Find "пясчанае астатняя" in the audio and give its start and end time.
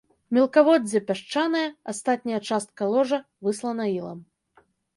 1.09-2.39